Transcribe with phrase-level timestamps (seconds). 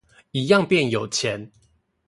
[0.31, 1.51] 一樣變有錢